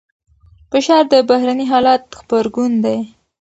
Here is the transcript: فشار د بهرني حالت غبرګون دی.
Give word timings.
فشار 0.71 1.03
د 1.11 1.15
بهرني 1.29 1.65
حالت 1.71 2.03
غبرګون 2.17 2.71
دی. 2.83 2.97